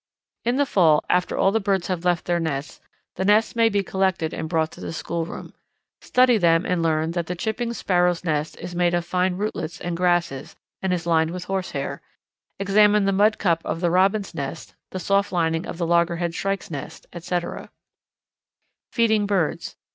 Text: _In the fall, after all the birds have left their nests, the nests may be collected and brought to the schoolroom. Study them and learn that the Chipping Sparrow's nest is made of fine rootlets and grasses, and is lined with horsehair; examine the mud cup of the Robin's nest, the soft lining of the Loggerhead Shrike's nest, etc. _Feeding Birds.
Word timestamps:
_In 0.49 0.55
the 0.55 0.65
fall, 0.65 1.05
after 1.11 1.37
all 1.37 1.51
the 1.51 1.59
birds 1.59 1.85
have 1.85 2.03
left 2.03 2.25
their 2.25 2.39
nests, 2.39 2.81
the 3.17 3.23
nests 3.23 3.55
may 3.55 3.69
be 3.69 3.83
collected 3.83 4.33
and 4.33 4.49
brought 4.49 4.71
to 4.71 4.81
the 4.81 4.93
schoolroom. 4.93 5.53
Study 6.01 6.39
them 6.39 6.65
and 6.65 6.81
learn 6.81 7.11
that 7.11 7.27
the 7.27 7.35
Chipping 7.35 7.71
Sparrow's 7.71 8.23
nest 8.23 8.57
is 8.57 8.73
made 8.73 8.95
of 8.95 9.05
fine 9.05 9.37
rootlets 9.37 9.79
and 9.79 9.95
grasses, 9.95 10.55
and 10.81 10.91
is 10.91 11.05
lined 11.05 11.29
with 11.29 11.43
horsehair; 11.43 12.01
examine 12.57 13.05
the 13.05 13.11
mud 13.11 13.37
cup 13.37 13.61
of 13.63 13.79
the 13.79 13.91
Robin's 13.91 14.33
nest, 14.33 14.73
the 14.89 14.99
soft 14.99 15.31
lining 15.31 15.67
of 15.67 15.77
the 15.77 15.85
Loggerhead 15.85 16.33
Shrike's 16.33 16.71
nest, 16.71 17.05
etc. 17.13 17.69
_Feeding 18.91 19.27
Birds. 19.27 19.75